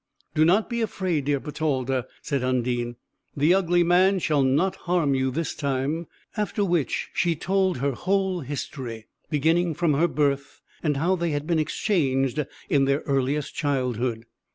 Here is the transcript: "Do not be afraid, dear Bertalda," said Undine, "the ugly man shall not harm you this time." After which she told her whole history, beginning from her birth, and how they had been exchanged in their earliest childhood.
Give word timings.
"Do 0.33 0.45
not 0.45 0.67
be 0.67 0.81
afraid, 0.81 1.25
dear 1.25 1.39
Bertalda," 1.39 2.07
said 2.23 2.41
Undine, 2.43 2.95
"the 3.37 3.53
ugly 3.53 3.83
man 3.83 4.17
shall 4.17 4.41
not 4.41 4.75
harm 4.87 5.13
you 5.13 5.29
this 5.29 5.53
time." 5.53 6.07
After 6.35 6.65
which 6.65 7.11
she 7.13 7.35
told 7.35 7.77
her 7.77 7.91
whole 7.91 8.39
history, 8.39 9.05
beginning 9.29 9.75
from 9.75 9.93
her 9.93 10.07
birth, 10.07 10.59
and 10.81 10.97
how 10.97 11.15
they 11.15 11.29
had 11.29 11.45
been 11.45 11.59
exchanged 11.59 12.43
in 12.67 12.85
their 12.85 13.01
earliest 13.01 13.53
childhood. 13.53 14.25